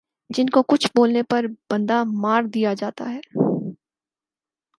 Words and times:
جن 0.29 0.49
کو 0.49 0.61
کچھ 0.63 0.87
بولنے 0.95 1.23
پر 1.23 1.45
بندہ 1.69 2.03
مار 2.15 2.43
دیا 2.53 2.73
جاتا 2.73 3.09
ھے 3.11 3.19